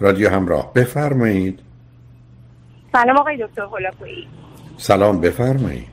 [0.00, 0.72] رادیو همراه.
[0.74, 1.60] بفرمایید.
[2.92, 4.28] سلام آقای دکتر هولاکویی
[4.76, 5.88] سلام بفرمایید.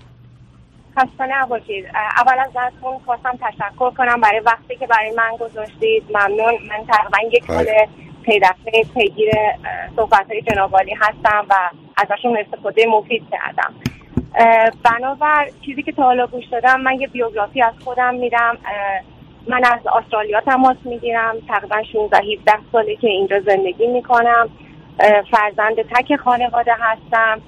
[0.98, 1.85] خسته نباشید.
[2.17, 6.04] اول از ازتون خواستم تشکر کنم برای وقتی که برای من گذاشتید.
[6.09, 6.54] ممنون.
[6.70, 7.66] من تقریبا یک سال
[8.23, 8.39] پی
[8.93, 9.32] پیگیر
[9.95, 11.55] صحبت های جنابالی هستم و
[11.97, 13.73] ازشون استفاده مفید کردم.
[14.83, 18.57] بنابر چیزی که تا حالا گوش دادم من یه بیوگرافی از خودم میدم.
[19.48, 21.36] من از استرالیا تماس می‌گیرم.
[21.48, 24.50] تقریبا 16 17 ساله که اینجا زندگی می‌کنم.
[25.31, 27.41] فرزند تک خانواده هستم.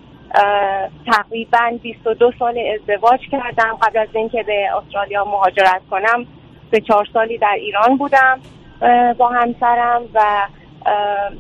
[1.06, 3.78] تقریبا 22 سال ازدواج کردم.
[3.82, 6.26] قبل از اینکه به استرالیا مهاجرت کنم
[6.72, 8.40] به چهار سالی در ایران بودم
[9.18, 10.22] با همسرم و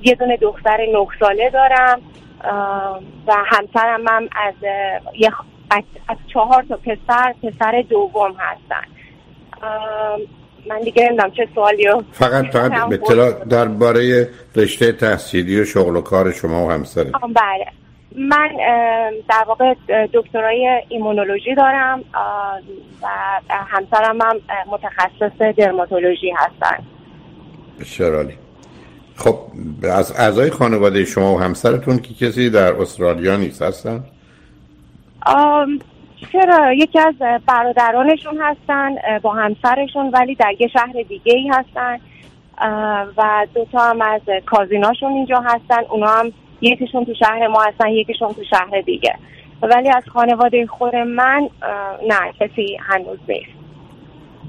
[0.01, 2.01] یه دونه دختر نه ساله دارم.
[3.27, 4.53] و همسرم هم از
[6.07, 8.83] از چهار تا پسر پسر دوم هستن.
[10.69, 16.31] من دیگه نمی‌دونم چه سوالی فقط فقط اطلاع درباره رشته تحصیلی و شغل و کار
[16.31, 17.11] شما و همسرت.
[17.11, 17.65] بله.
[18.15, 18.49] من
[19.29, 19.73] در واقع
[20.13, 22.03] دکترای ایمونولوژی دارم
[23.01, 23.07] و
[23.49, 24.35] همسرم هم
[24.71, 26.83] متخصص درماتولوژی هستن.
[27.79, 28.33] بسیار
[29.15, 29.35] خب
[29.83, 34.03] از اعضای خانواده شما و همسرتون که کسی در استرالیا نیست هستن؟
[36.31, 37.15] چرا؟ یکی از
[37.47, 41.99] برادرانشون هستن با همسرشون ولی در یه شهر دیگه ای هستن
[43.17, 45.83] و دوتا هم از کازیناشون اینجا هستن.
[45.89, 46.31] اونا هم
[46.61, 49.15] یکیشون تو شهر ما هستن یکیشون تو شهر دیگه.
[49.61, 51.49] ولی از خانواده خود من
[52.07, 53.51] نه کسی هنوز نیست.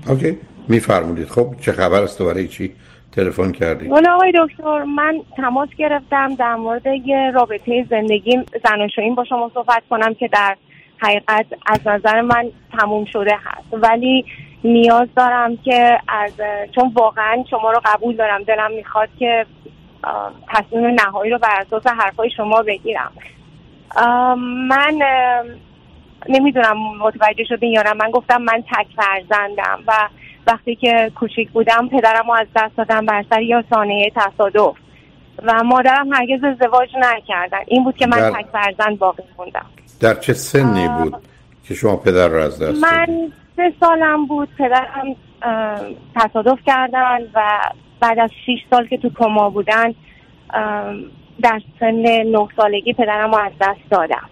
[0.09, 0.39] اوکی.
[0.69, 1.29] میفرمودید.
[1.29, 2.73] خب چه خبر است؟ برای چی؟
[3.13, 9.25] تلفن کردی والا آقای دکتر من تماس گرفتم در مورد یه رابطه زندگی زناشویی با
[9.25, 10.57] شما صحبت کنم که در
[11.03, 13.69] حقیقت از نظر من تموم شده هست.
[13.73, 14.25] ولی
[14.65, 16.33] نیاز دارم که از
[16.75, 19.47] چون واقعا شما رو قبول دارم دلم می‌خواد که
[20.49, 23.13] تصمیم نهایی رو بر اساس حرفای شما بگیرم.
[24.69, 24.99] من
[26.29, 27.93] نمی‌دونم متوجه شدین یا نه.
[27.93, 29.93] من گفتم من تک فرزندم و
[30.47, 34.77] وقتی که کوچیک بودم پدرم رو از دست دادم بر سر یا سانه تصادف.
[35.43, 37.59] و مادرم هرگز ازدواج نکردن.
[37.67, 38.31] این بود که من در...
[38.31, 39.67] تک فرزند باقی موندم.
[40.01, 41.15] در چه سنی بود
[41.65, 44.49] که شما پدر رو از دست من سه سالم بود.
[44.59, 45.17] پدرم
[46.15, 47.61] تصادف کردن و
[48.01, 49.95] بعد از 6 سال که تو کما بودن
[51.43, 51.95] در سن
[52.27, 54.29] نه سالگی پدرم رو از دست دادم.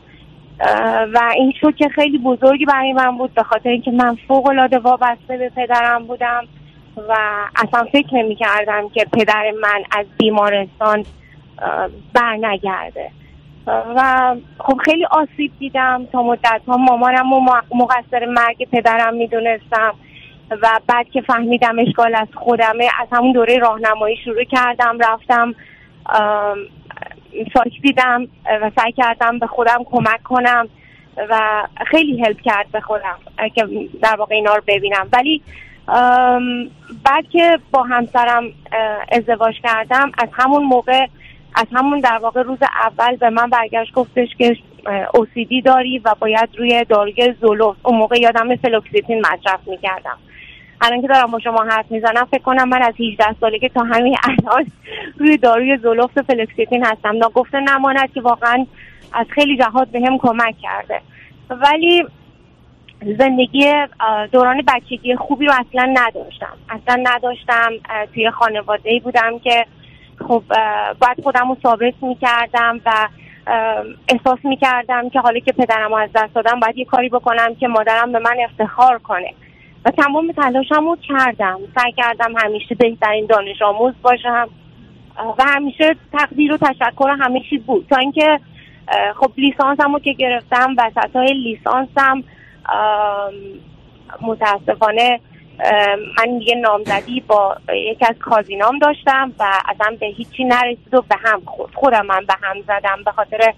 [1.15, 5.37] و این شوک خیلی بزرگی برای من بود به خاطر اینکه من فوق العاده وابسته
[5.37, 6.45] به پدرم بودم
[7.09, 7.17] و
[7.57, 11.05] اصلا فکر نمی کردم که پدر من از بیمارستان
[12.15, 13.11] بر نگرده
[13.69, 16.77] و خب خیلی آسیب دیدم تا مدت ها.
[16.77, 17.27] مامانم
[17.75, 19.95] مقصر مرگ پدرم می‌دونستم
[20.51, 25.55] و بعد که فهمیدم اشکال از خودمه از همون دوره راهنمایی شروع کردم رفتم
[27.55, 28.29] سایت دیدم
[28.63, 30.69] و سعی کردم به خودم کمک کنم
[31.31, 33.19] و خیلی هلپ کرد به خودم
[33.55, 33.67] که
[34.03, 35.09] در واقع اینا رو ببینم.
[35.13, 35.43] ولی
[37.05, 38.45] بعد که با همسرم
[39.13, 41.07] ازدواج کردم از همون موقع
[41.59, 44.57] از همون در واقع روز اول به من برگشت گفتش که
[45.15, 50.19] OCD داری و باید روی داروی Zoloft اون موقع یادم فلوکسیتین مصرف می‌کردم.
[50.81, 54.17] الان که دارم با شما حرف می‌زنم فکر کنم من از 18 سالگی تا همین
[54.25, 54.67] الان
[55.19, 57.17] روی داروی Zoloft فلوکسیتین هستم.
[57.17, 58.67] ناگفته نماند که واقعا
[59.13, 61.01] از خیلی جهات به هم کمک کرده.
[61.51, 62.05] ولی
[63.19, 63.73] زندگی
[64.33, 66.57] دوران بچگی خوبی رو اصلا نداشتم.
[66.69, 67.73] اصلا نداشتم
[68.15, 69.67] توی خانواده ای بودم که
[70.19, 70.43] خب
[71.01, 73.09] باید خودم رو ثابت می‌کردم و
[74.09, 78.13] احساس می‌کردم که حالا که پدرم از دست دادم باید یه کاری بکنم که مادرم
[78.13, 79.35] به من افتخار کنه.
[79.85, 81.59] و تمام تلاشم رو کردم.
[81.75, 84.49] سعی کردم همیشه بهترین دانش آموز باشم.
[85.39, 87.87] و همیشه تقدیر و تشکر همه بود.
[87.91, 88.41] تا اینکه
[89.17, 90.77] خب لیسانسم رو که گرفتم
[91.15, 92.25] های لیسانسم
[94.21, 95.21] متاسفانه
[96.19, 101.17] من یه نامزدی با یکی از کازینام داشتم و اصلا به هیچی نرسید و به
[101.25, 103.53] هم خود خودم من به هم زدم به خاطر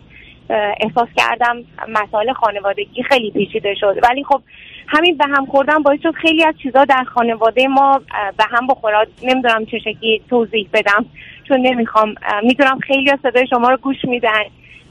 [0.80, 1.56] احساس کردم
[1.88, 3.96] مسائل خانوادگی خیلی پیچیده شد.
[4.02, 4.42] ولی خب
[4.88, 8.00] همین به هم خوردن باعث شد خیلی از چیزا در خانواده ما
[8.36, 9.08] به هم بخورد.
[9.22, 11.06] نمی‌دونم چه شکلی توضیح بدم
[11.48, 14.42] چون نمی‌خوام می‌دونم خیلی از صدای شما رو گوش میدن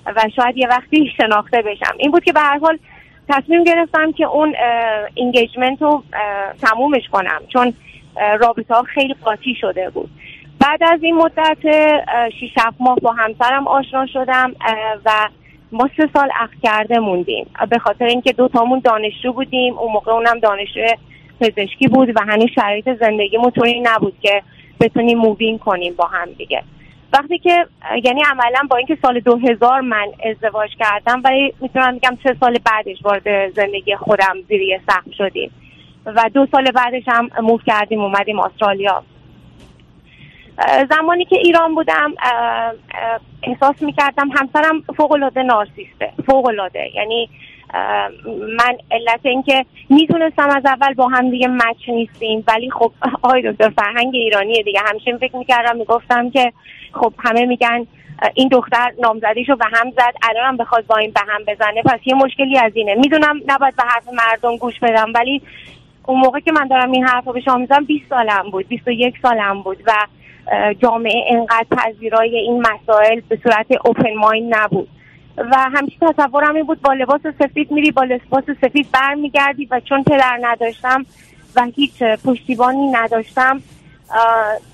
[0.05, 1.95] و شاید یه وقتی شناخته بشم.
[1.97, 2.79] این بود که به هر حال
[3.29, 4.55] تصمیم گرفتم که اون
[5.17, 6.03] انگیجمنت رو
[6.61, 7.73] تمومش کنم چون
[8.39, 10.09] رابطه ها خیلی قاطی شده بود.
[10.59, 11.57] بعد از این مدت
[12.39, 14.55] شیش ماه با همسرم آشنا شدم
[15.05, 15.11] و
[15.71, 17.47] ما سه سال عقد کرده موندیم.
[17.69, 20.81] به خاطر اینکه دو تامون دانشجو بودیم اون موقع اونم دانشجو
[21.41, 24.43] پزشکی بود و هنوز شرایط زندگیمون طوری نبود که
[24.79, 26.63] بتونیم مووین کنیم با هم دیگه.
[27.13, 27.67] وقتی که
[28.03, 32.97] یعنی عملا با اینکه سال 2000 من ازدواج کردم ولی می‌تونم بگم سه سال بعدش
[33.01, 35.51] وارد زندگی خودم زیری سخت شدیم.
[36.05, 39.03] و دو سال بعدش هم موف کردیم اومدیم استرالیا.
[40.89, 42.13] زمانی که ایران بودم
[43.43, 46.53] احساس می‌کردم همسرم فوق العاده نارسیسته فوق
[46.93, 47.29] یعنی
[48.57, 53.69] من علت اینکه می‌دونستم از اول با هم دیگه مچ نیستیم ولی خب آقای دکتر
[53.69, 54.79] فرهنگ ایرانی دیگه.
[54.85, 56.53] همیشه فکر می‌کردم می‌گفتم که
[56.93, 57.87] خب همه میگن
[58.33, 61.81] این دختر نامزدیشو به هم زد الانم بخواد با این به هم بزنه.
[61.81, 62.95] پس یه مشکلی از اینه.
[62.95, 65.41] می‌دونم نباید به حرف مردم گوش بدم ولی
[66.05, 69.15] اون موقع که من دارم این حرف رو به شما می‌زنم 20 سالم بود 21
[69.21, 69.93] سالم بود و
[70.79, 74.87] جامعه انقدر پذیرای این مسائل به صورت اوپن ماین نبود.
[75.37, 80.03] و همیشه تصورم این بود با لباس سفید میری با لباس سفید برمیگردی و چون
[80.03, 81.05] پدر نداشتم
[81.55, 83.61] و هیچ پشتیبانی نداشتم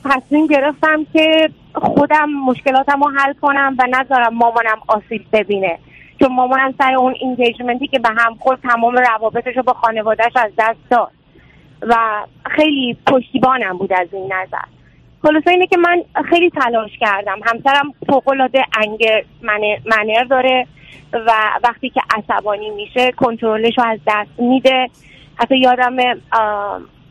[0.06, 5.80] تصمیم گرفتم که خودم مشکلاتم رو حل کنم و نذارم مامانم آسیب ببینه.
[6.20, 10.52] چون مامانم سر اون اینگیجمنتی که به هم خورد تمام روابطش رو با خانوادهش از
[10.58, 11.12] دست داد
[11.82, 11.96] و
[12.46, 14.75] خیلی پشتیبانم بود از این نظر.
[15.26, 17.40] خلاصه اینه که من خیلی تلاش کردم.
[17.46, 19.24] همسرم فوقالعاده انگر
[19.86, 20.68] منر داره
[21.14, 21.32] و
[21.64, 24.90] وقتی که عصبانی میشه کنترلش رو از دست میده.
[25.36, 25.98] حتی یادم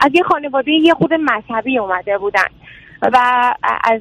[0.00, 2.48] از یه خانواده یه خود مذهبی اومده بودن
[3.02, 3.18] و
[3.84, 4.00] از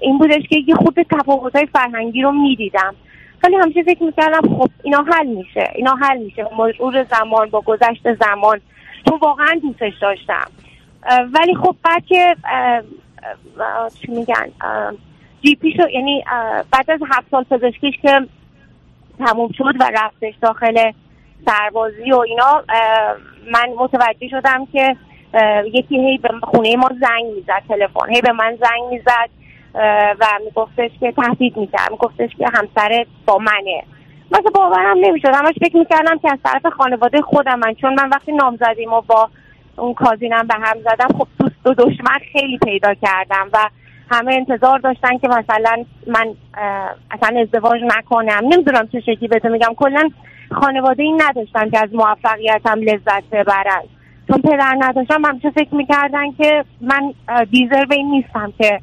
[0.00, 2.94] این بودش که یه خود تفاوت های فرهنگی رو می‌دیدم.
[3.44, 6.46] ولی همیشه فکر می‌کردم خب اینا حل میشه اینا حل میشه.
[6.58, 8.60] مرور زمان با گذشت زمان.
[9.06, 10.50] تو واقعا دوستش داشتم.
[11.32, 12.36] ولی خب بعد که
[14.00, 14.48] چی میگن؟
[15.42, 16.24] جی شو یعنی
[16.70, 18.20] بعد از هفت سال پزشکیش که
[19.18, 20.92] تموم شد و رفتش داخل
[21.46, 22.64] سربازی و اینا
[23.52, 24.96] من متوجه شدم که
[25.72, 29.30] یکی هی به خونه ما زنگ می‌زد تلفن هی به من زنگ می‌زد
[30.20, 33.82] و میگفتش که تهدید می‌کرد میگفتش که همسر با منه.
[34.30, 38.32] مثلا باورم نمی‌شد همش فکر می‌کردم که از طرف خانواده خودم من چون من وقتی
[38.32, 39.30] نام زدیم و با
[39.76, 41.18] اون کازینم به هم زدم.
[41.18, 43.58] خب دوست و دشمن خیلی پیدا کردم و
[44.10, 46.34] همه انتظار داشتن که مثلا من
[47.10, 48.40] اصلا ازدواج نکنم.
[48.42, 49.74] نمی‌دونم چه شکلی بهتون میگم.
[49.76, 50.08] کلا
[50.50, 53.82] خانواده این نداشتن که از موفقیتم لذت ببرن.
[54.28, 57.14] چون پدر نداشتم همیشه فکر می‌کردن که من
[57.50, 58.80] دیزر این نیستم که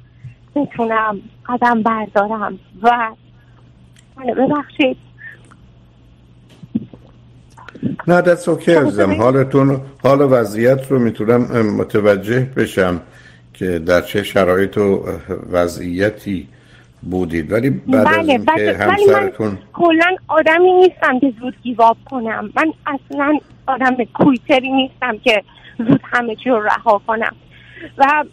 [0.56, 3.10] بتونم قدم بردارم و
[4.18, 4.98] ببخشید.
[8.08, 9.14] نه دست اوکی عزیزم.
[9.14, 11.42] حالتون حال وضعیت رو می‌تونم
[11.78, 13.02] متوجه بشم
[13.54, 15.04] که در چه شرایط و
[15.52, 16.48] وضعیتی
[17.02, 17.52] بودید.
[17.52, 22.50] ولی بعد بله، از اینکه همسرتون من کلا آدمی نیستم که زود گیواب کنم.
[22.56, 25.44] من اصلا آدم کویتری نیستم که
[25.78, 27.36] زود همه چی رو رها کنم.
[27.98, 28.24] و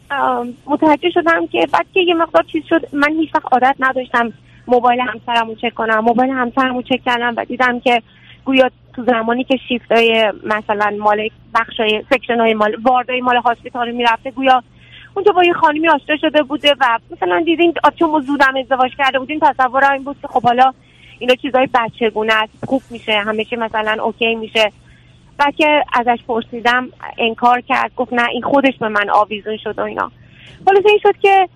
[0.66, 4.32] متوجه شدم که بعد که یه مقدار چیز شد من هیچ وقت عادت نداشتم
[4.66, 6.00] موبایل همسرم رو چک کنم.
[6.00, 8.02] موبایل همسرم رو چک کردم و دیدم که
[8.46, 13.20] گویا تو زمانی که شیفت های مثلا مال بخش های section های مال ward های
[13.20, 14.62] مال hospital می‌رفته گویا
[15.14, 19.38] اونجا با یه خانمی آشنا شده بوده و مثلا دیدین چون زودم ازدواج کرده بودیم
[19.42, 20.72] تصور این بود که خب حالا
[21.18, 24.72] اینا چیزای بچگونه است خوب میشه همیشه مثلا okay میشه.
[25.38, 26.88] و که ازش پرسیدم
[27.18, 30.10] انکار کرد گفت نه این خودش به من آویزون شد و اینا.
[30.66, 31.48] حالا این شد که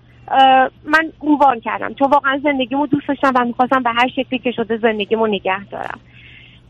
[0.85, 1.93] من move on کردم.
[1.93, 5.99] چون واقعا زندگیمو دوست داشتم و می‌خواستم به هر شکلی که شده زندگیمو نگه دارم.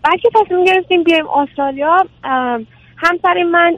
[0.04, 2.06] بعد که تصمیم گرفتیم بیایم استرالیا.
[2.98, 3.78] همسر من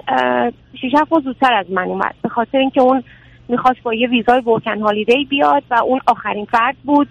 [0.82, 2.16] شیش هفت زودتر از من اومد.
[2.22, 3.04] به خاطر اینکه اون
[3.48, 7.08] می‌خواست با یه ویزای ورکن هالیدی بیاد و اون آخرین فرد بود.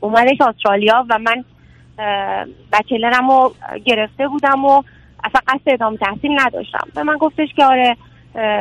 [0.00, 1.44] اومدش استرالیا و من
[2.72, 3.54] بچلرم رو
[3.84, 4.82] گرفته بودم و
[5.24, 6.88] اصلا قصد ادامه تحصیل نداشتم.
[6.94, 7.96] به من گفتش که آره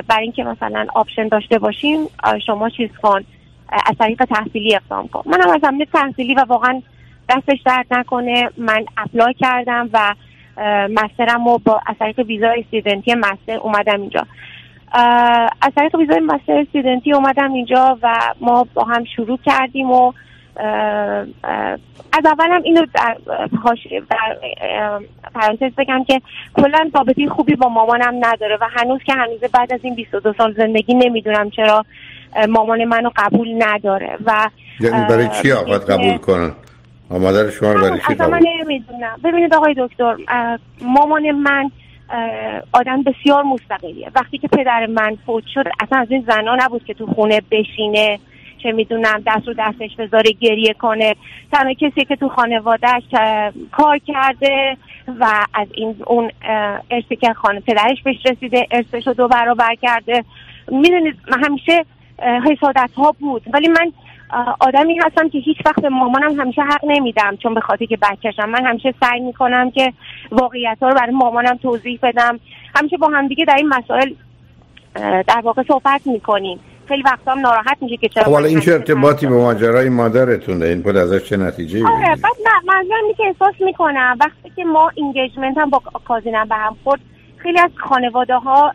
[0.08, 2.00] برای اینکه مثلا آپشن داشته باشیم
[2.46, 3.24] شما چیز کن
[3.72, 5.22] از طریق تحصیلی اقدام کن.
[5.26, 5.62] منم از
[5.94, 6.82] تحصیلی و واقعا
[7.30, 8.50] دستش درد نکنه.
[8.58, 10.16] من اپلای کردم و
[10.90, 14.28] مسترم رو با از طریق ویزا استودنتی مستر اومدم اینجا.
[15.62, 20.14] از طریق ویزای مستر استودنتی اومدم اینجا و ما با هم شروع کردیم و
[22.14, 23.18] از اولم اینو در,
[24.10, 25.00] در
[25.36, 26.22] پرانتز بگم که
[26.54, 30.54] کلا رابطه خوبی با مامانم نداره و هنوز که هنوز بعد از این 22 سال
[30.54, 31.86] زندگی نمی‌دونم چرا
[32.50, 36.52] مامان منو قبول نداره و یعنی برای چی آقاد قبول کنن
[37.10, 39.20] مادر شما رو برای چی من نمی‌دونم.
[39.24, 40.16] ببینید آقای دکتر
[40.82, 41.72] مامان من
[42.74, 44.12] آدم بسیار مستقلیه.
[44.16, 48.20] وقتی که پدر من فوت شد اصلا از این زنا نبود که تو خونه بشینه
[48.64, 51.16] چه می‌دونم دست رو دستش بذاره گریه کنه.
[51.52, 53.04] تنها کسی که تو خانوادهش
[53.72, 54.78] کار کرده
[55.20, 56.32] و از این اون
[56.92, 60.24] ارسی که خانه پدرش بهش رسیده ارسش رو دو برابر کرده.
[60.72, 61.86] می‌دونید همیشه
[62.22, 63.42] حسادت ها بود.
[63.54, 63.92] ولی من
[64.60, 68.50] آدمی هستم که هیچ وقت به مامانم همیشه حق نمیدم چون به خاطر که بچهشم.
[68.50, 69.94] من همیشه سعی می‌کنم که
[70.32, 72.40] واقعیت ها رو برای مامانم توضیح بدم.
[72.76, 74.14] همیشه با همدیگه در این مسائل
[75.28, 76.60] در واقع صحبت می‌کنیم.
[76.88, 80.64] خیلی وقتا هم ناراحت میشه که چرا خب حالا این چه ارتباطی به ماجرای مادرتون
[80.64, 85.58] این بود ازش چه نتیجه آره بعد منظورم که احساس می‌کنم وقتی که ما اینگیجمنت
[85.58, 87.02] هم با کازینم به هم خورد
[87.38, 88.74] خیلی از خانواده ها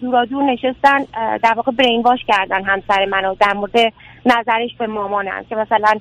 [0.00, 0.98] دورا دور نشستن
[1.42, 3.92] در واقع برین واش کردن همسر منو در مورد
[4.26, 5.94] نظرش به مامانم که مثلا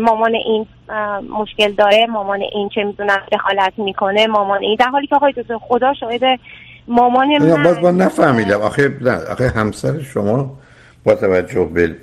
[0.00, 0.66] مامان این
[1.40, 4.76] مشکل داره مامان این چه می‌دونم دخالت می‌کنه مامان این.
[4.80, 6.22] در حالی که آقای دکتر خدا شاید
[6.88, 7.62] مامان من.
[7.62, 8.60] باز من نفهمیدم.
[8.60, 10.58] آخه نه آخه همسر شما
[11.04, 11.96] با توجه به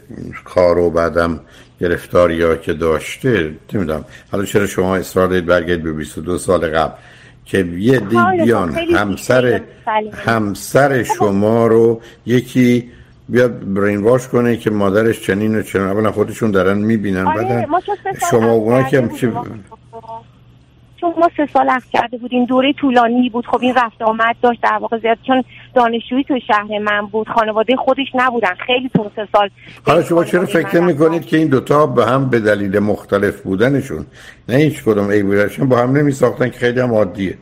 [0.45, 1.39] کار و بعدم
[1.81, 4.05] گرفتاری ها که داشته نمی‌دونم.
[4.31, 6.93] حالا چرا شما اصرار دارید برگردید به 22 سال قبل
[7.45, 9.61] که یه دی بیان همسر
[10.25, 12.91] همسر شما رو یکی
[13.29, 15.87] بیاد برین واش کنه که مادرش چنین و چنین.
[15.87, 17.67] اولا خودشون دارن می‌بینن آره
[18.31, 19.09] شما اونا که
[21.01, 23.45] چون ما سه سال اخ کرده بودیم دوره طولانی بود.
[23.45, 25.43] خب این رفت آمد داشت در واقع زیاد چون
[25.75, 27.27] دانشجویی تو شهر من بود.
[27.27, 28.55] خانواده خودش نبودن.
[28.65, 29.49] خیلی تو سه سال
[29.85, 34.05] حالا شما چرا فکر می‌کنید که این دوتا به هم به دلیل مختلف بودنشون؟
[34.49, 35.09] نه هیچ کدوم.
[35.09, 37.37] ای بودنشون با هم نمی ساختن که خیلی هم عادیه.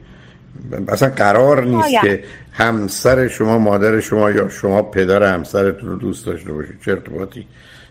[0.88, 6.54] اصلا قرار نیست که همسر شما مادر شما یا شما پدر همسرتون رو دوست داشته
[6.54, 6.76] باشید.
[6.86, 7.48] چه ارتباطی؟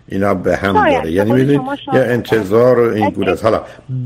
[0.08, 1.12] اینا به هم داره.
[1.12, 1.60] یعنی می‌دونید
[1.92, 3.62] یه انتظار و این بود حالا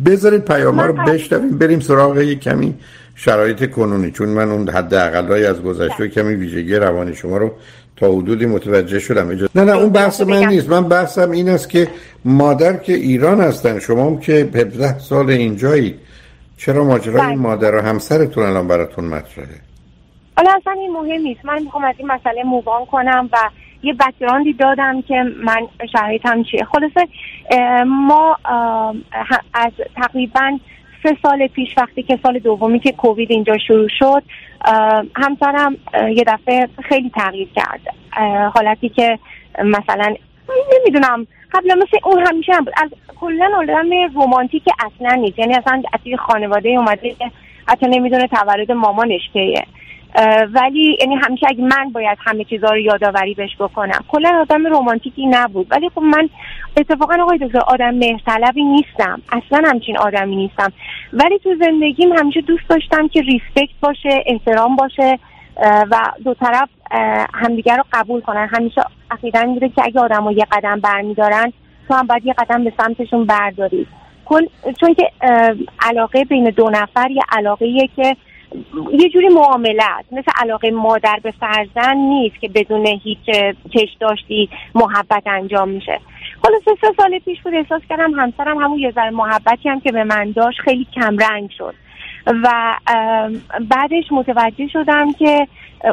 [0.06, 2.74] بذارید پیام رو بشنویم بریم سراغ یک کمی
[3.14, 4.10] شرایط کنونی.
[4.10, 7.52] چون من اون حد اقلایی از گذشته کمی ویژگی روانی شما رو
[7.96, 9.30] تا حدودی متوجه شدم.
[9.54, 10.68] نه نه اون بحث من نیست.
[10.68, 11.88] من بحثم این است که
[12.24, 15.94] مادر که ایران هستن شما هم که 17 سال اینجایید
[16.56, 17.36] چرا ماجرای این بله.
[17.36, 19.60] مادر و همسرتون الان براتون مطرحه؟
[20.36, 21.44] حالا اصلا این مهم نیست.
[21.44, 23.36] من می‌خوام از این مسئله مووان کنم و
[23.82, 26.64] یه بکراندی دادم که من شرایطم چیه.
[26.64, 27.08] خلاصه
[27.86, 28.36] ما
[29.54, 30.58] از تقریبا
[31.02, 34.22] سه سال پیش وقتی که سال دومی که کووید اینجا شروع شد
[35.16, 35.76] همسرم
[36.16, 37.80] یه دفعه خیلی تغییر کرد.
[38.54, 39.18] حالتی که
[39.64, 40.14] مثلا
[40.78, 42.74] نمی‌دونم قبلا مثل اون همیشه هم بود.
[42.82, 42.90] از
[43.20, 45.38] کلا آدم رومانتیک اصلا نیست.
[45.38, 47.14] یعنی اصلا از خانواده اومده
[47.68, 49.64] حتی نمی‌دونه تولد مامانش کیه.
[50.52, 54.04] ولی یعنی همیشه اگه من باید همه چیزها رو یادآوری بهش بکنم.
[54.08, 55.66] کلا آدم رومانتیکی نبود.
[55.70, 56.28] ولی خب من
[56.76, 59.22] اتفاقا آقای دکتر آدم مهرطلبی نیستم.
[59.32, 60.72] اصلا همچین آدمی نیستم.
[61.12, 65.18] ولی تو زندگیم همیشه دوست داشتم که ریسپکت باشه احترام باشه.
[65.90, 66.68] و دو طرف
[67.34, 68.48] همدیگر رو قبول کنن.
[68.52, 71.52] همیشه عقیدن میده که اگه آدم یه قدم برمیدارن
[71.88, 73.86] تو هم باید یه قدم به سمتشون برداری
[74.80, 75.10] چون که
[75.80, 78.16] علاقه بین دو نفر یه علاقه که
[78.92, 83.18] یه جوری معاملت مثل علاقه مادر به فرزند نیست که بدون هیچ
[83.74, 86.00] چش داشتی محبت انجام میشه.
[86.44, 90.04] حالا سه سال پیش بود احساس کردم همسرم همون یه ذره محبتی هم که به
[90.04, 91.74] من داشت خیلی کم رنگ شد.
[92.26, 92.74] و
[93.70, 95.46] بعدش متوجه شدم که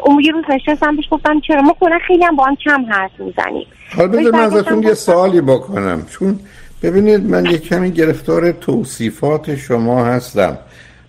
[0.04, 3.12] اون یه روز نشستم بهش گفتم چرا ما کنه خیلی هم با هم کم حرف
[3.20, 3.68] می‌زنیم.
[3.98, 6.06] حالا بذار من ازتون یه سوالی بکنم.
[6.06, 6.40] چون
[6.84, 10.58] ببینید من یه کمی گرفتار توصیفات شما هستم.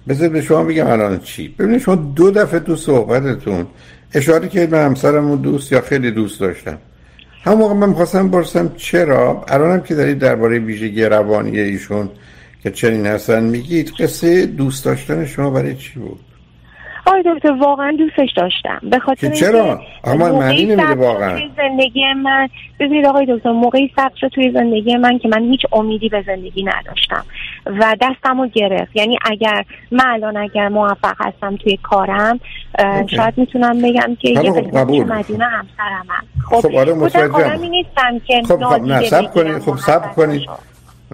[0.08, 1.48] بذار به شما بگم الان چی.
[1.58, 3.66] ببینید شما دو دفعه تو صحبتتون
[4.14, 6.78] اشاره که به همسرم و دوست یا خیلی دوست داشتم
[7.44, 12.08] همون موقع من می‌خواستم برسم چرا؟ الانم که دارید درباره ویژگی روانی ایشون
[12.62, 16.20] که چنین هستن میگید قصه دوست داشتن شما برای چی بود؟
[17.06, 18.80] آقای دکتر واقعا دوستش داشتم.
[18.82, 21.40] به خاطر چرا؟ اما معنی نمیده واقعا.
[21.56, 22.48] زندگی من.
[22.80, 26.62] ببینید آقای دکتر موقعی سخت شد توی زندگی من که من هیچ امیدی به زندگی
[26.62, 27.24] نداشتم
[27.66, 28.96] و دستم رو گرفت.
[28.96, 32.40] یعنی اگر من الان اگر موفق هستم توی کارم
[33.06, 36.06] شاید می‌تونم بگم که یه خب مدینه همسرم
[36.50, 39.58] خب خب آره آدمی نیستم که خب خب نه سب کنید.
[39.58, 40.48] خب سب کنید.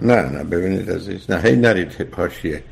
[0.01, 2.63] نه نه ببینید عزیز نه هی نرید پاشیه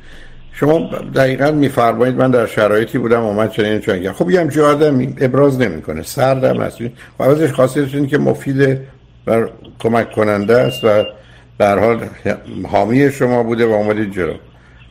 [0.52, 0.78] شما
[1.14, 6.02] دقیقا میفرمایید من در شرایطی بودم اومد چنین چون خب یه همچه آدم ابراز نمی‌کنه
[6.02, 6.80] سردم هست.
[6.80, 6.88] و
[7.20, 8.80] عوضش خاصیتش این که مفید
[9.26, 9.46] و
[9.78, 11.04] کمک کننده است و
[11.58, 12.08] در حال
[12.68, 14.34] حامی شما بوده و اومدید جلو.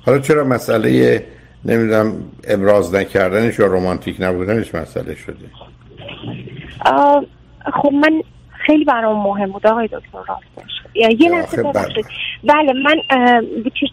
[0.05, 1.23] حالا چرا مسئله
[1.65, 2.13] نمی‌دونم
[2.43, 5.45] ابراز نکردنش یا رومانتیک نبودنش مسئله شده؟
[7.81, 8.21] خب من
[8.65, 12.05] خیلی برام مهم بود آقای دکتر راستش یه لحظه ببخشید.
[12.43, 12.95] بله من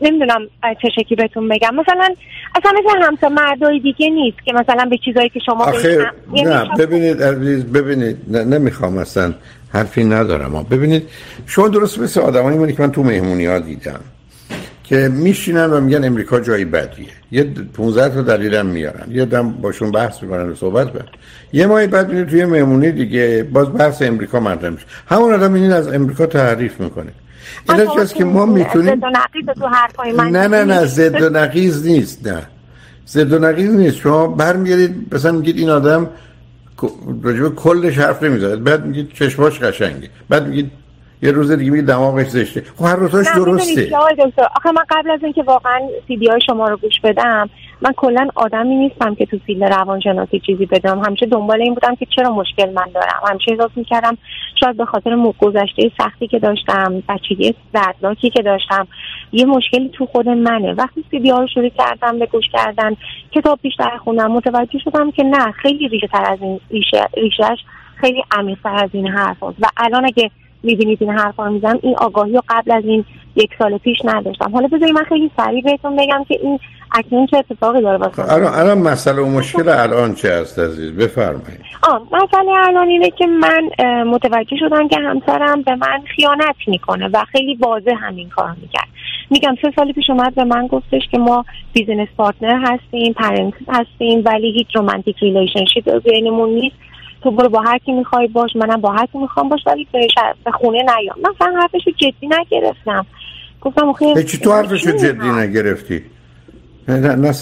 [0.01, 0.49] نمی‌دونم
[0.83, 1.75] چه شکلی بهتون بگم.
[1.75, 2.15] مثلا
[2.55, 6.69] اصلا مثل همسا مردای دیگه نیست که مثلا به چیزایی که شما آخه یعنی نه
[6.79, 9.35] ببینید عزیز ببینید نه نمی‌خوام اصلا
[9.73, 10.67] حرفی ندارم.
[10.71, 11.09] ببینید
[11.47, 14.01] شما درست مثل آدمایی که من تو مهمونی ها دیدم.
[14.93, 17.07] که میشینن و میگن امریکا جایی بدیه.
[17.31, 19.11] یه 15 تا دلیلم میارن.
[19.11, 21.05] یه دم باشون بحث می‌کنن و صحبت کنن
[21.53, 24.87] یه ماه بعد میره توی مهمونی دیگه باز بحث امریکا مطرح میشه.
[25.07, 27.13] همون آدم این از امریکا تعریف می‌کنه.
[27.69, 29.01] این است که ما می‌تونیم
[30.31, 32.43] نه نه نه زد و نقیز نیست نه.
[33.07, 33.97] زد و نقیز نیست.
[33.97, 36.11] شما برمیگردید مثلا میگید این آدم
[37.23, 40.09] راجبه کلش حرف نمی‌زد بعد میگید چشماش قشنگه.
[40.29, 40.71] بعد میگید
[41.23, 42.63] یه روز دیگه میگه دماغش زشته.
[42.77, 43.91] خب هر روزش درسته.
[44.57, 47.51] آخه من قبل از اینکه واقعا سی دی های شما رو گوش بدم
[47.83, 52.07] من کلا آدمی نیستم که تو field روانشناسی چیزی بدم همیشه دنبال این بودم که
[52.17, 53.21] چرا مشکل من دارم.
[53.31, 54.19] همیشه احساس می‌کردم
[54.61, 58.89] شاید به خاطر گذشته سختی که داشتم بچگی دردناکی که داشتم.
[59.33, 60.73] یه مشکلی تو خود منه.
[60.73, 62.97] وقتی سی دی ها رو شروع کردم به گوش کردن
[63.31, 67.59] کتاب بیشتر خوندم متوجه شدم که نه خیلی ریشه تر از این ریشه ریشهش
[67.97, 70.31] خیلی عمیق از این حرف و الان اگه
[70.63, 71.79] می‌بینید این حرفا رو می‌زنم.
[71.83, 73.05] این آگاهی رو قبل از این
[73.37, 74.51] یک سال پیش نداشتم.
[74.53, 76.59] حالا بذارید من خیلی سریع بهتون بگم که این
[76.95, 81.61] اکنون چه اتفاقی داره واسه الان الان مسئله و مشکل الان چه است عزیز؟ بفرمایید.
[81.83, 83.69] آه مسئله الان اینه که من
[84.05, 88.89] متوجه شدم که همسرم به من خیانت می‌کنه و خیلی واضح همین کار می‌کرد.
[89.31, 94.23] میگم سه سال پیش اومد به من گفتش که ما business partner هستیم parent هستیم
[94.25, 96.77] ولی هیچ romantic relationship بینمون نیست.
[97.23, 99.89] تو برو با هر کی می‌خوای باش منم با هر کی می‌خوام باش ولی
[100.45, 103.07] به خونه نیام من فقط حرفشو جدی نگرفتم.
[103.61, 106.03] گفتم آخه چی تو حرفشو جدی نگرفتی؟
[106.89, 107.33] نه نه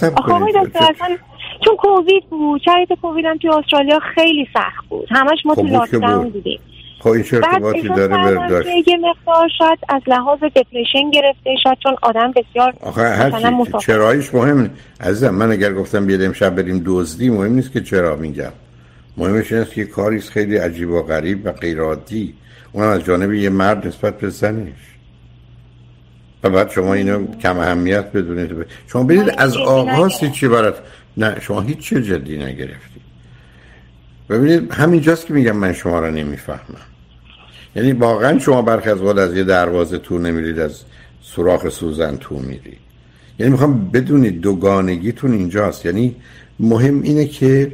[1.65, 5.09] چون کووید بود شرایط کووید هم توی استرالیا خیلی سخت بود.
[5.11, 6.61] همش ما تو خب، lockdown بودیم.
[7.01, 11.97] خب این چه ارتباطی داره برداشت؟ یه مقدار شاید از لحاظ دپرشن گرفته شاید چون
[12.03, 14.71] آدم بسیار آخه چرایش مهم
[15.01, 18.53] عزیزم من اگر گفتم بیاد امشب بریم دزدی مهم نیست که چرا میگم.
[19.17, 22.35] مهمش این است که کاری خیلی عجیب و غریب و غیر عادی.
[22.73, 24.73] اونم از جانب یه مرد نسبت به زنش.
[26.43, 28.67] و بعد شما اینو کم اهمیت بدونید.
[28.87, 30.75] شما برید از آغاز چی برات
[31.17, 33.01] نه شما هیچ چیز جدی نگرفتی.
[34.31, 36.81] ببینید همینجاست که میگم من شما را نمی‌فهمم.
[37.77, 40.83] یعنی واقعا شما برخی از از یه دروازه تو نمیرید از
[41.23, 42.79] سوراخ سوزن تو میرید.
[43.39, 45.87] یعنی می‌خوام بدونید دوگانگیتون اینجاست.
[45.87, 46.17] یعنی
[46.61, 47.73] مهم اینه که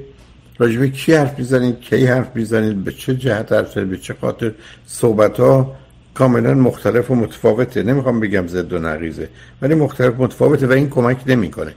[0.58, 4.52] راجبه کی حرف می‌زنید کی حرف می‌زنید به چه جهت حرف به چه خاطر؟
[4.86, 5.76] صحبت ها
[6.14, 7.82] کاملا مختلف و متفاوته.
[7.82, 9.28] نمی‌خوام بگم زد و نقیزه
[9.62, 11.72] ولی مختلف متفاوته و این کمک نمی‌کنه.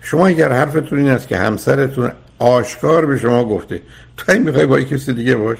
[0.00, 3.80] شما اگر حرفتون این است که همسرتون آشکار به شما گفته
[4.16, 5.58] تو این می‌خوای با کسی دیگه باش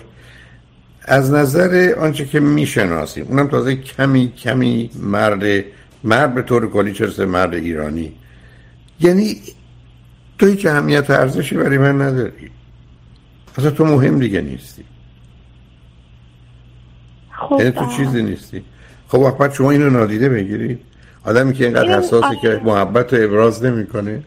[1.05, 5.65] از نظر آنچه که می‌شناسیم اونم تازه کمی کمی مرد
[6.05, 8.13] مرد به طور کلی چرسه مرد ایرانی؟
[9.01, 9.37] یعنی
[10.39, 12.51] تو هیچ اهمیت ارزشی برای من نداری.
[13.59, 14.85] اصلا تو مهم دیگه نیستی.
[17.31, 18.65] خب یعنی تو چیزی نیستی.
[19.09, 20.79] خب وقت شما اینو نادیده بگیری؟
[21.25, 24.23] آدمی که اینقدر حساسه که محبت رو ابراز نمی‌کنه؟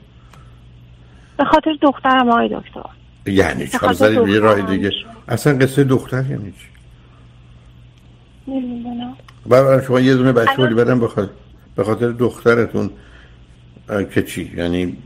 [1.37, 2.89] به خاطر دخترم آقای دکتر.
[3.25, 4.91] یعنی چهار زدید یه راه دیگه.
[5.27, 6.67] اصلا قصه دختر یعنی چی؟
[8.47, 9.81] نمی‌دونم.
[9.87, 10.99] شما یه دونه بچه ولی بدم
[11.75, 12.89] به خاطر دخترتون
[14.13, 14.97] که چی؟ یعنی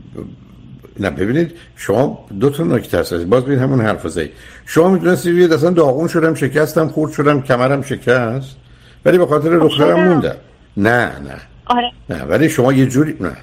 [1.00, 3.14] نه ببینید شما دو تا نکته هست.
[3.14, 4.32] باز ببین همون حرف زدید
[4.66, 8.56] شما می‌دونستید یه اصلا داغون شدم شکستم خورد شدم کمرم شکست
[9.04, 10.36] ولی به خاطر دخترم موندم.
[10.76, 11.36] نه نه.
[11.66, 11.90] آره.
[12.10, 13.36] نه ولی شما یه جوری نه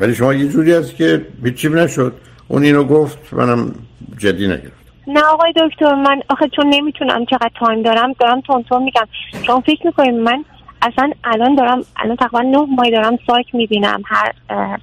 [0.00, 2.12] ولی شما یه جوری هست که هیچی نشد.
[2.48, 3.74] اون اینو گفت منم
[4.18, 9.06] جدی نگرفت نه آقای دکتر من آخه چون نمی‌تونم چقدر تایم دارم دارم تون میگم.
[9.46, 10.44] شما فکر می‌کنید من
[10.82, 14.32] اصلا الان دارم الان تقریبا نه ماه دارم سایت می‌بینم هر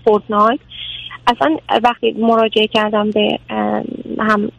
[0.06, 0.60] فورتنایت
[1.28, 3.40] اصلا وقتی مراجعه کردم به
[4.20, 4.52] هم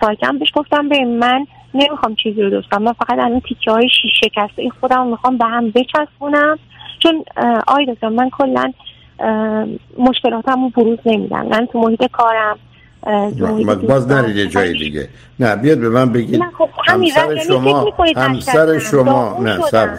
[0.00, 3.88] سایتم بهش گفتم به من نمی‌خوام چیزی رو دوست من فقط الان تیکه های
[4.20, 6.58] شکسته این خودم می‌خوام به هم بچسبونم.
[6.98, 7.24] چون
[7.66, 8.72] آی دکتر من کلا
[9.98, 11.46] مشکلاتم رو بروز نمیدم.
[11.46, 12.58] من تو محیط کارم
[13.88, 15.08] باز نرید یه جای دیگه.
[15.40, 16.42] نه بیاد به من بگید.
[16.58, 19.38] خب همسر شما همسر شما.
[19.42, 19.98] نه سر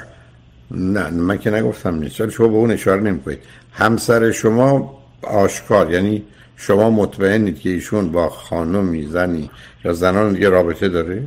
[0.71, 2.30] نه من که نگفتم نیست.
[2.30, 3.39] شما به اون اشاره نمی کنید
[3.71, 5.91] همسر شما آشکار.
[5.91, 6.23] یعنی
[6.56, 9.49] شما مطمئنید که ایشون با خانمی زنی
[9.86, 11.23] یا زنان یه رابطه داره؟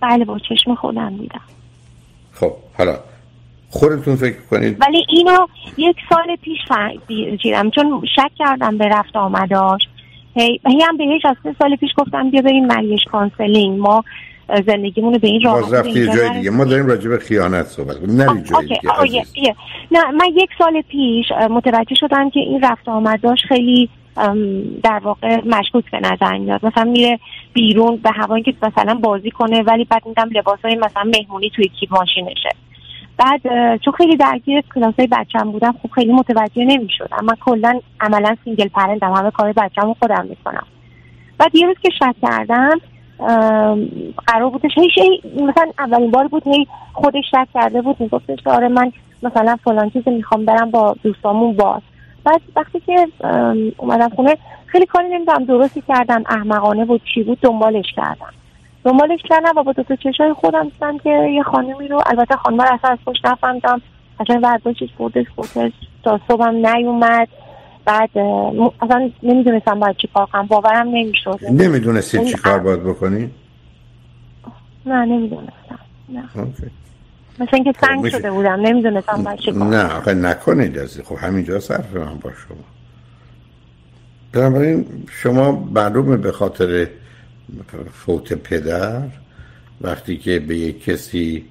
[0.00, 1.40] بله با چشم خودم دیدم.
[2.32, 2.98] خب حالا
[3.70, 4.76] خودتون فکر کنید.
[4.80, 6.58] ولی اینو یک سال پیش
[7.42, 9.80] دیدم چون شک کردم به رفت آمداش.
[10.34, 14.04] هی, هی هم بهش از سه سال پیش گفتم بیا بریم marriage counselling ما
[14.66, 16.50] زندگیمون رو به این راه رفتی جای دیگه.
[16.50, 19.56] ما داریم راجع به خیانت صحبت کنیم نری جای دیگه
[19.90, 23.88] نه من یک سال پیش متوجه شدم که این رفت آمداش خیلی
[24.82, 26.66] در واقع مشکوک به نظر میاد.
[26.66, 27.18] مثلا میره
[27.52, 31.68] بیرون به هوایی که مثلا بازی کنه ولی بعد میدیدم لباس های مثلا مهمونی توی
[31.68, 32.50] کیف ماشینشه.
[33.18, 33.40] بعد
[33.84, 38.36] چون خیلی درگیر کلاس های بچم بودم خب خیلی متوجه نمی شدم من کلا عملا
[38.44, 40.66] single parent م همه کار بچم خودم می‌کنم.
[41.38, 42.80] بعد یه روز که شک کردم
[44.26, 48.92] قرار بودش هی مثلا اولین بار بود هی خودش شک کرده بود میگفتش آره من
[49.22, 51.82] مثلا فلان چیز می‌خوام برم با دوستامون باز.
[52.24, 53.08] بعد وقتی که
[53.76, 58.32] اومدم خونه خیلی کاری نمی‌دونم درستی کردم احمقانه بود چی بود دنبالش کردم.
[58.84, 62.60] دنبالش کردم و با دو تا چشای خودم دیدم که یه خانمی رو البته خانم
[62.60, 63.82] اصلا از پشت نفهمیدم
[64.20, 65.72] اصلا برداشتش بردش بردش
[66.04, 67.28] تا صبحم نیومد.
[67.86, 68.10] بعد
[68.80, 70.46] اصلا نمی‌دونستم باید چی کار کنم.
[70.46, 71.38] باورم نمی‌شد.
[71.50, 73.30] نمی‌دونستی چی کار باید بکنی؟
[74.86, 75.78] نه نمی‌دونستم.
[76.08, 76.22] نه.
[77.40, 78.60] مثل اینکه خب، سنگ شده بودم.
[78.60, 82.64] نمی‌دونستم باید چی کار نه آخه نکنید از خب همینجا صرف من با شما.
[84.32, 86.88] بنابراین شما معلومه به خاطر
[87.92, 89.02] فوت پدر
[89.80, 91.44] وقتی که به یک کسی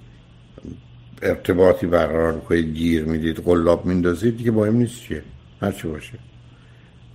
[1.21, 5.24] ارتباطی برقرار کنید گیر می‌دید قلاب میندازید دیگه مهم نیست چیه.
[5.65, 6.19] هرچی باشه.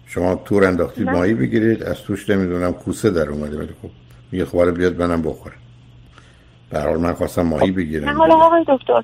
[0.06, 3.90] شما تور انداختید ماهی بگیرید از توش نمی‌دونم کوسه در اومده ولی خب
[4.32, 5.54] میگه خب بیاد منم بخوره
[6.70, 8.08] در حال من خواستم ماهی بگیرم.
[8.08, 9.02] نه حالا آقای دکتر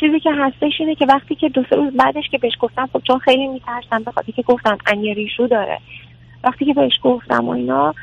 [0.00, 3.02] چیزی که هستش اینه که وقتی که دو سه روز بعدش که بهش گفتم خب
[3.06, 5.78] چون خیلی میترسم به خاطر که گفتم انیریشو داره.
[6.44, 7.94] وقتی که بهش گفتم و اینا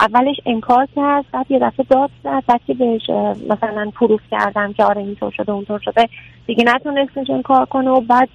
[0.00, 3.10] اولش انکار کرد بعد یه دفعه داد زد بعد که بهش
[3.50, 6.08] مثلا پروف کردم که آره اینطور شده اونطور شده
[6.46, 8.28] دیگه نتونستش انکار کنه و بعد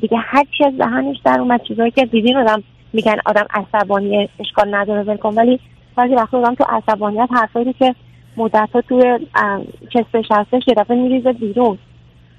[0.00, 4.74] دیگه هر چی از ذهنش در اومد چیزایی که دیدین آدم میگن آدم عصبانی اشکال
[4.74, 5.60] نداره ول ولی
[5.96, 7.94] بعضی وقتا آدم تو عصبانیت حرفایی که
[8.36, 9.18] مدت ها توی
[9.92, 11.78] چسبش هستش یه دفعه میریزه بیرون.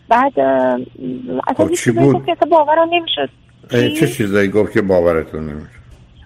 [0.09, 3.29] بعد اصلا خب چی بود؟ که باورم نمی‌شد.
[3.71, 5.75] چه چیزایی گفت که باورتون نمی‌شد؟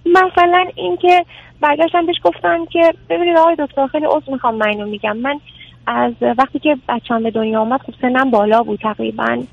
[0.06, 1.26] مثلا اینکه
[1.62, 5.18] برگشتم بهش گفتم که ببینید آقای دکتر خیلی عذر می‌خوام من اینو میگم.
[5.18, 5.40] من
[5.88, 9.44] از وقتی که بچم به دنیا آمد خب سنم بالا بود تقریبا.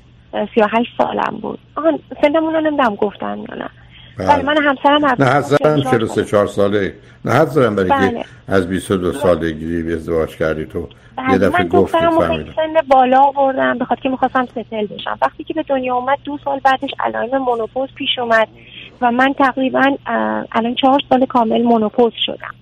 [0.55, 1.59] 38 سالم بود.
[1.75, 3.69] آها سنمون رو نمی‌دونم گفتن یا نه.
[4.17, 6.93] بله, بله، من همسرم نه حسن 43 4 ساله؟
[7.25, 8.09] نه زدم برای بله.
[8.09, 10.87] که از 22 سالگی ازدواج کردی تو.
[11.15, 11.31] بله.
[11.31, 12.53] یه دفعه گفتی فهمیدم.
[12.55, 15.17] سن بالا آوردم بخاطر که می‌خواستم ستل بشم.
[15.21, 18.47] وقتی که به دنیا اومد دو سال بعدش علائم مونوپوز پیش اومد
[19.01, 19.97] و من تقریبا
[20.51, 22.55] الان چهار سال کامل مونوپوز شدم.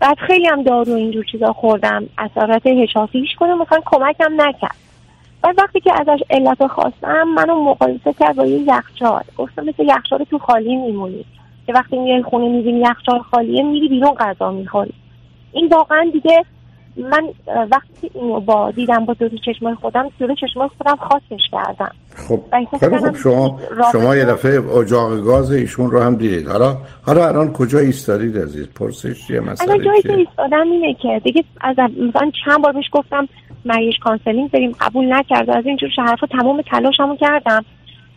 [0.00, 2.04] بعد خیلی هم دارو اینجور چیزا خوردم.
[2.18, 4.76] اثرات حشافیش کنم مثلا کمکم نکرد.
[5.42, 9.22] بعد وقتی که ازش علت خواستم منو مقایسه کرد با یه یخچال.
[9.38, 11.24] گفتم مثل یخچال تو خالی میمونی.
[11.66, 14.94] که وقتی میای خونه می‌بینی یخچال خالیه میری بیرون غذا می‌خوری.
[15.52, 16.44] این واقعا دیگه
[16.96, 17.28] من
[17.70, 21.90] وقتی اینو با دیدم با دو چشمای خودم جلو چشمای خودم خاصش کردم.
[22.16, 22.40] خب
[22.80, 23.60] خیلی خب شما
[23.92, 26.48] شما یه دفعه اجاق گاز ایشون رو هم دیدید.
[26.48, 26.76] حالا
[27.06, 31.76] حالا الان کجا ایستادید عزیز؟ پرسش چیه؟ مثلا جایی که ایستادم اینه که دیگه از
[31.78, 33.28] مثلا چند بار بهش گفتم
[33.64, 37.64] marriage counselling بریم قبول نکرد از اینجور حرفا تمام تلاشمو کردم.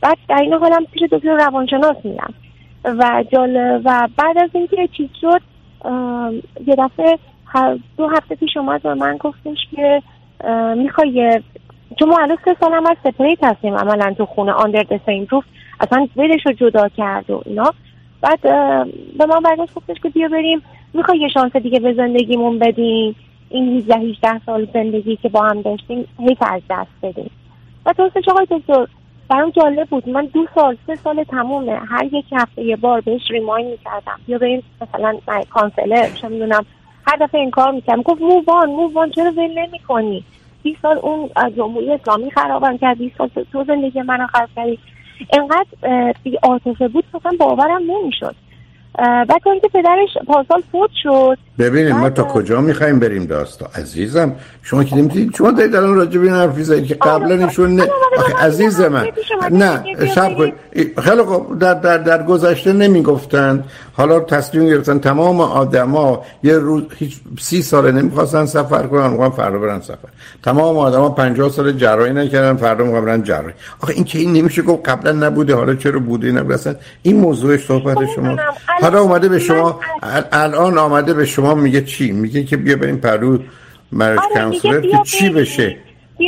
[0.01, 2.33] بعد در این حالم پیش دکتر روانشناس میرم.
[2.85, 5.41] و جال و بعد از اینکه چیز شد
[6.67, 7.19] یه دفعه
[7.97, 10.01] دو هفته پیش اومد و من گفتش که
[10.77, 11.41] می‌خوای
[11.99, 15.25] چون ما الان سه سال هم از separate هستیم عملا تو خونه under the same
[15.25, 15.43] roof
[15.79, 17.73] اصلا پولش رو جدا کرد و اینا.
[18.21, 18.41] بعد
[19.17, 20.61] به من برگشت گفتش که بیا بریم.
[20.93, 23.15] می‌خوای یه شانس دیگه به زندگیمون بدیم
[23.49, 27.31] این 18 18 سال زندگی که با هم داشتیم حیف از دست بدیم.
[27.85, 28.87] و تو آقای دکتر
[29.29, 30.09] برام جالب بود.
[30.09, 31.79] من دو سال سه سال تمومه.
[31.89, 34.19] هر یک هفته یه بار بهش ریماین می‌کردم.
[34.27, 35.17] یا بریم مثلا
[35.49, 36.65] کانسلر چه می‌دونم
[37.07, 38.01] هر دفعه این کار می‌کردم.
[38.01, 40.23] گفت مووان مووان چرا ول نمی کنی
[40.63, 42.97] 20 سال اون جمهوری اسلامی خرابم کرد.
[42.97, 44.79] 20 سال تو زندگی منو خراب کردی.
[45.33, 48.35] انقدر بی عاطفه بود مثلا باورم نمی‌شد.
[48.97, 51.37] بعد که پدرش پاسال فوت شد.
[51.59, 56.19] ببینید ما تا کجا می‌خوایم بریم داستا عزیزم شما که نمی‌تونید شما دارید الان راجع
[56.19, 57.87] به این حرف زدید که قبلا آره، ایشون نه
[58.39, 59.07] عزیز من
[59.51, 59.83] نه
[60.15, 60.31] شب
[60.97, 63.65] خیلی خوب در در در گذشته نمی‌گفتند.
[63.97, 69.57] حالا تصمیم گرفتن تمام آدما یه روز هیچ سی ساله نمی‌خواستن سفر کنن می‌خوان فردا
[69.57, 70.09] برن سفر.
[70.43, 73.53] تمام آدما 50 سال جراحی نکردن فردا می‌خوان برن جراحی.
[73.81, 77.97] آخه این که این نمیشه گفت قبلا نبوده حالا چرا بوده نبوده؟ این موضوع صحبت
[78.15, 78.35] شما
[78.85, 79.79] حالا اومده به شما
[80.31, 83.39] الان آمده به شما میگه چی؟ میگه که بیا بریم پهلو
[83.91, 85.77] marriage counselor که چی بشه؟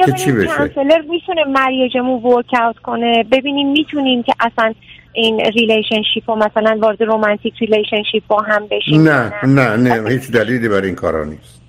[0.05, 3.23] که چی بشه؟ کانسلر می‌تونه مریجمون ورک اوت کنه.
[3.31, 4.73] ببینیم می‌تونیم که اصلا
[5.13, 9.75] این relationship و مثلا وارد romantic relationship با هم بشیم نه نه.
[9.75, 11.61] نه هیچ دلیلی برای این کارا نیست.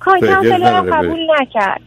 [0.00, 1.80] counselor قبول نکرد.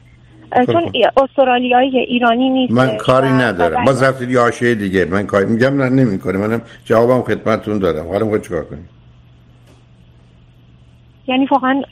[0.66, 2.74] چون استرالیایی ایرانی نیست.
[2.74, 3.86] من کاری ندارم.
[3.86, 4.30] با رفتید
[4.62, 5.06] یه دیگه.
[5.06, 6.38] من کاری میگم نه نمی‌کنه.
[6.38, 8.08] منم جوابم خدمتتون دادم.
[8.08, 8.90] حالا می‌خواد چیکار کنیم
[11.28, 11.84] یعنی واقعا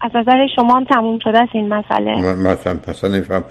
[0.00, 3.44] از نظر شما هم تموم شده است این مسئله؟ من مثلا پسا نمیفهم.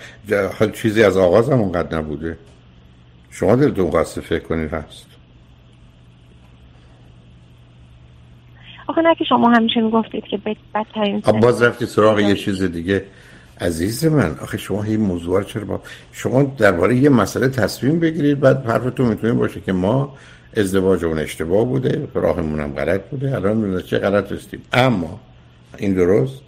[0.73, 2.37] چیزی از آغاز هم اونقدر نبوده.
[3.31, 5.05] شما دلتون قصد فکر کنید هست.
[8.87, 10.39] آخه نه که شما همیشه می‌گفتید که
[10.75, 13.03] بدترین باز رفتی سراغ یه چیز دیگه.
[13.61, 18.65] عزیز من آخه شما این موضوع چرا با شما درباره یه مسئله تصمیم بگیرید بعد
[18.65, 20.17] حرفتون می‌تونه باشه که ما
[20.57, 24.61] ازدواج اون اشتباه بوده راهمون هم غلط بوده الان چه غلط هستیم.
[24.73, 25.19] اما
[25.77, 26.41] این درست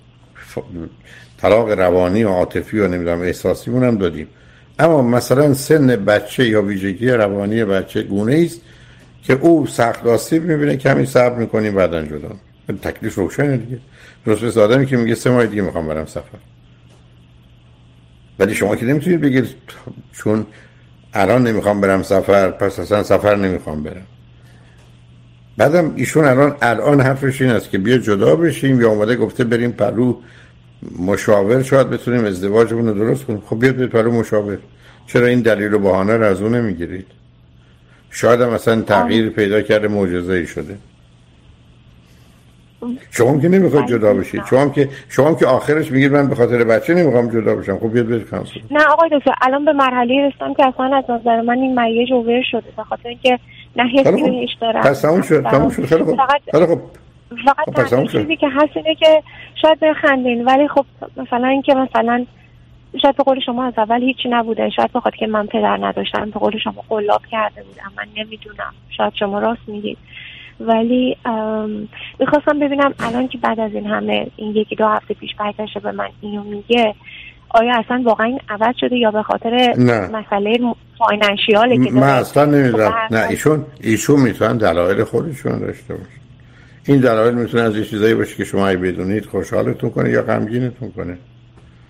[1.37, 4.27] طلاق روانی و عاطفی و نمی‌دونم احساسی هم دادیم.
[4.79, 8.61] اما مثلا سن بچه یا ویژگی روانی بچه گونه است
[9.23, 12.35] که او سخت آسیب می‌بینه کمی صبر می‌کنیم بعدا جدا.
[12.81, 13.79] تکلیف روشنه دیگه.
[14.25, 16.37] درست آدمی که میگه سه ماه دیگه می‌خوام برم سفر.
[18.39, 19.45] ولی شما که نمی‌تونید بگید
[20.13, 20.45] چون
[21.13, 24.05] الان نمی‌خوام برم سفر پس اصلا سفر نمی‌خوام برم.
[25.57, 29.71] بعدم ایشون الان الان حرفش این است که بیا جدا بشیم یا اومده گفته بریم
[29.71, 30.21] پهلو
[30.99, 33.41] مشاور شاید بتونیم ازدواجمون رو درست کنیم.
[33.45, 34.57] خب بیاد برید پهلو مشاور.
[35.07, 37.07] چرا این دلیل و بهانه رو از اون نمی‌گیرید؟
[38.09, 40.77] شاید هم مثلا تغییر پیدا کرده معجزه ای شده.
[43.11, 44.41] شما که نمی‌خواد جدا بشید.
[44.49, 47.77] شما که شما که آخرش میگید من به خاطر بچه نمی‌خوام جدا بشم.
[47.77, 51.41] خب بیاد برید کانسل نه آقای دکتر الان به مرحله رسیدم که اصلا از نظر
[51.41, 53.39] من این مریج اوور شده به خاطر اینکه
[53.75, 54.81] نه حسی بهش دارم.
[54.81, 55.85] پس تموم شد تموم شد.
[55.85, 56.19] خیلی خوب.
[56.51, 56.81] خیلی خوب.
[57.45, 59.23] فقط خب چیزی که هست اینه که
[59.61, 60.85] شاید بخندین ولی خب
[61.17, 62.25] مثلا اینکه مثلا
[63.01, 64.69] شاید به قول شما از اول هیچی نبوده.
[64.69, 67.91] شاید بخاطر که من پدر نداشتم به قول شما قلاب کرده بودم.
[67.97, 68.73] من نمی‌دونم.
[68.97, 69.97] شاید شما راست میگید.
[70.59, 71.17] ولی
[72.19, 75.91] می‌خواستم ببینم الان که بعد از این همه این یکی دو هفته پیش برگشته به
[75.91, 76.95] من اینو میگه
[77.49, 80.07] آیا اصلا واقعا این عوض شده یا به خاطر نه.
[80.07, 80.59] مسئله
[80.97, 82.91] فاینانشیاله که من اصلا نمی‌دونم.
[82.91, 86.19] خب، نه ایشون ایشون می‌تونن دلایل خودشون داشته باشه
[86.85, 90.91] این دلایل می‌تونه از یه چیزایی باشه که شما ای بدونید خوشحالتون کنه یا غمگینتون
[90.91, 91.17] کنه.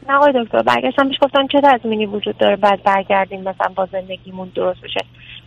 [0.09, 4.51] نه آقای دکتر برگشتم پیش گفتن چه تضمینی وجود داره بعد برگردیم مثلا با زندگیمون
[4.55, 4.99] درست بشه؟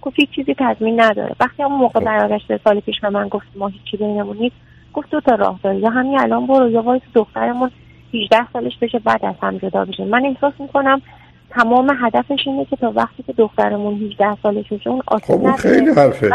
[0.02, 1.34] گفت هیچ چیزی تضمین نداره.
[1.40, 2.06] وقتی اون موقع خب.
[2.06, 4.56] برگشت سال پیش به من گفت ما هیچی بینمون نیست
[4.92, 7.70] گفت دو تا راه داری یا همین الان برو یا وایسا دخترمون
[8.14, 11.02] 18 سالش بشه بعد از هم جدا بشه من احساس می‌کنم
[11.50, 15.90] تمام هدفش اینه که تا وقتی که دخترمون 18 سالش میشه اون آسیب خب خیلی
[15.90, 16.30] حرفه.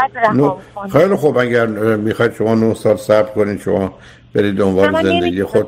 [0.92, 1.38] خیلی خوب.
[1.38, 3.92] اگر می‌خواید شما 9 سال صبر کنید شما
[4.34, 5.66] برید دنبال زندگی خود.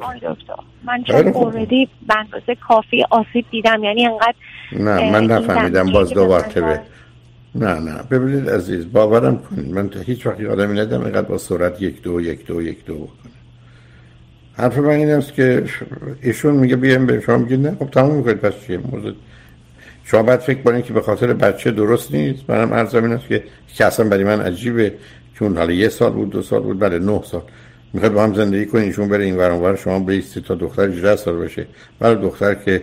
[0.85, 3.85] من چون already به اندازه کافی آسیب دیدم.
[3.85, 4.35] یعنی انقدر
[4.73, 6.81] نه من نفهمیدم باز دوبار که
[7.55, 8.03] نه نه.
[8.11, 9.75] ببینید عزیز باورم کنید.
[9.75, 12.95] من تا هیچ وقتی آدمی ندم اینقدر با سرعت یک دو یک دو یک دو
[12.95, 13.33] بکنه.
[14.53, 15.65] حرف من این است که
[16.23, 18.37] ایشون میگه بیایم به شما میگه نه خب تموم می‌کنید.
[18.37, 19.13] پس چیه؟ موضوع
[20.05, 22.51] شما باید فکر کنید که به خاطر بچه درست نیست.
[22.51, 24.95] منم عرضم این است که که اصلا برای من عجیبه
[25.35, 27.43] چون حالا یه سال بود دو سال بود بله نه سال.
[27.93, 31.37] می‌خواد با هم زندگی کنید ایشون بره این ور شما بیستی تا دختر 18 سال
[31.37, 31.67] بشه
[31.99, 32.83] برای دختر که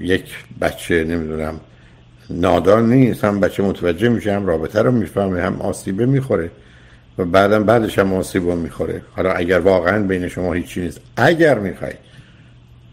[0.00, 1.60] یک بچه نمی‌دونم
[2.30, 3.24] نادان نیست.
[3.24, 6.50] هم بچه متوجه میشه هم رابطه رو می‌فهمه هم آسیبه می‌خوره.
[7.18, 9.02] و بعدم بعدش هم آسیب می‌خوره.
[9.16, 11.00] حالا اگر واقعا بین شما هیچی نیست.
[11.16, 11.98] اگر می‌خواید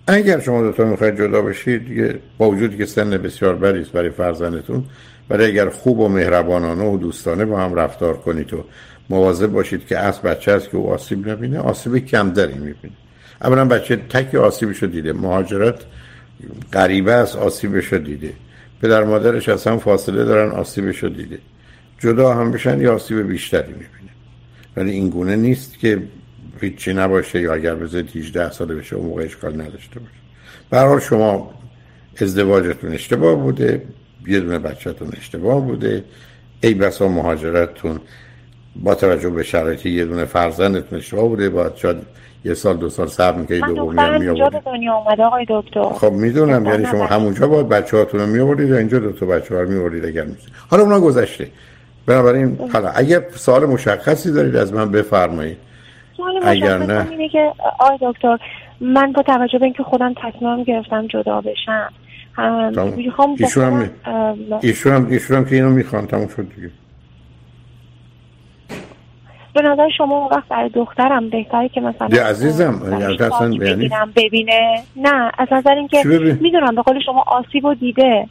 [0.08, 4.84] اگر شما دوتا می‌خواید جدا بشید دیگه با وجودی که سن بسیار بریست برای فرزندتون
[5.30, 8.66] ولی اگر خوب و مهربانانه و دوستانه با هم رفتار کنید و
[9.10, 12.94] مواظب باشید که از بچه است که او آسیب نبینه آسیب کمتری می‌بینه.
[13.42, 15.14] اولا بچه تک آسیبشو دیده.
[15.14, 15.76] مهاجرت
[16.74, 18.34] غریبه است آسیبشو دیده.
[18.82, 21.40] پدر مادرش اصلا فاصله دارن آسیبشو دیده.
[22.00, 24.12] جدا هم بشن یا آسیب بیشتری می‌بینه.
[24.78, 26.02] ولی این گونه نیست که
[26.62, 30.12] هیچی نباشه یا اگر بذارید 18 ساله بشه اون موقع اشکال نداشته باشه.
[30.70, 31.54] برحال شما
[32.22, 33.82] ازدواجتون اشتباه بوده
[34.28, 36.04] یه دونه بچهتون اشتباه بوده.
[36.62, 38.00] ای بسا مهاجرتتون
[38.76, 41.98] با توجه به شرایطی یه دونه فرزندتون اشتباه بوده باید شاید
[42.46, 45.84] یه سال دو سال صبر می‌کنید دومی هم میآورید دنیا اومده آقای دکتر.
[45.84, 49.62] خب می‌دونم یعنی شما همونجا باید بچه هاتون رو میآورید یا اینجا دو تا بچه
[49.62, 51.48] رو میآورید اگر میشه حالا اونا گذشته.
[52.06, 55.58] بنابراین حالا اگر سوال مشخصی دارید از من بفرمایید.
[56.44, 57.08] اگر نه.
[57.12, 58.38] اینه که آقای دکتر
[58.82, 61.90] من با توجه به اینکه خودم تصمیم گرفتم جدا بشم.
[62.38, 63.36] هم
[64.62, 66.70] ایشون هم ایشون هم که اینو می‌خوان تموم شد دیگه.
[69.54, 75.32] به نظر شما وقت برای دخترم بهتره که مثلا عزیزم یعنی اصلا یعنی ببینه؟ نه
[75.38, 76.04] از نظر اینکه
[76.42, 78.28] می‌دونم به قول شما آسیب و دیده.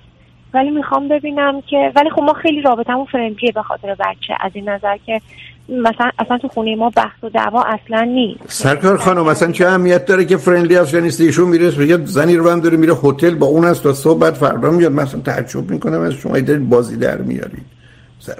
[0.55, 4.69] ولی می‌خوام ببینم که ولی خب ما خیلی رابطمون فرندلیه به خاطر بچه از این
[4.69, 5.21] نظر که
[5.69, 8.43] مثلا اصلا تو خونه ما بحث و دعوا اصلا نیست.
[8.47, 12.37] سرکار خانم مثلا چه اهمیت داره که فرندلی هست یا نیست ایشون میره یه زنی
[12.37, 15.71] رو هم داره میره هتل با اون است تا صبح بعد فردا میاد مثلا تعجب
[15.71, 17.80] می‌کنم از شما دارید بازی در میارید.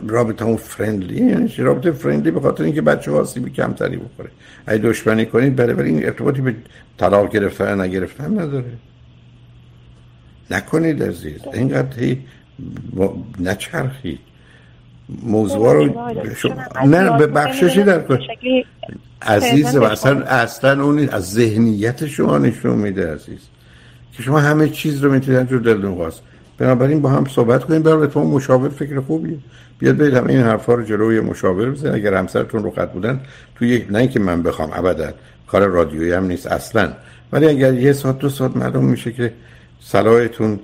[0.09, 4.31] رابطه اون فرندلی یعنی رابطه فرندلی به خاطر اینکه بچه آسیبی کمتری بخوره.
[4.67, 6.55] اگه دشمنی کنید برای برای این ارتباطی به
[6.99, 8.73] طلاق گرفتن نگرفتن نداره.
[10.51, 12.19] نکنید عزیز اینقدر هی
[13.41, 14.19] نچرخید.
[15.23, 16.13] موضوع رو
[16.87, 18.19] نه به بخششی در کن
[19.23, 23.41] عزیز و اصلا اصلا اون از ذهنیت شما نشون میده عزیز.
[24.13, 26.23] که شما همه چیز رو می‌تونید جو دلتون خواست.
[26.61, 27.83] بنابراین با هم صحبت کنیم.
[27.83, 29.37] برای تو مشاور فکر خوبیه
[29.79, 31.95] بیاد برید همه این حرفا رو جلوی مشاور بزنید.
[31.95, 33.21] اگر همسرتون رو خط بودن
[33.55, 35.13] توی یک نه اینکه من بخوام ابدا.
[35.47, 36.93] کار رادیویی هم نیست اصلا.
[37.33, 39.33] ولی اگر یه ساعت دو ساعت معلوم میشه که
[39.81, 40.59] صلاحتون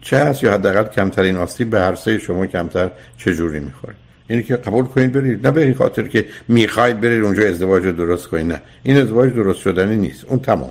[0.00, 3.94] چه هست یا حداقل کمترین آسیب به هر سه شما کمتر چه جوری می‌خوره.
[4.28, 5.46] اینی که قبول کنید برید.
[5.46, 8.60] نه به خاطر که می‌خواید برید اونجا ازدواج درست کنید نه.
[8.82, 10.24] این ازدواج درست شدنی نیست.
[10.24, 10.70] اون تمام.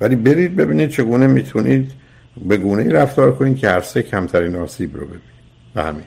[0.00, 1.90] ولی برید ببینید چگونه می‌تونید
[2.46, 5.22] به گونه ای رفتار کنید که هر سه کمترین آسیب رو ببینید
[5.74, 6.04] و همین.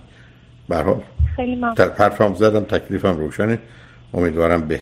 [0.69, 1.01] به حال.
[1.35, 1.55] خیلی
[2.35, 3.59] زدم تکلیفم روشنه.
[4.13, 4.77] امیدوارم به